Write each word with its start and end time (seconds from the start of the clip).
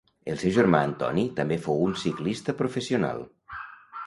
El 0.31 0.37
seu 0.43 0.53
germà 0.55 0.79
Antoni 0.87 1.25
també 1.41 1.59
fou 1.67 1.83
un 1.91 1.93
ciclista 2.05 2.57
professional. 2.63 3.23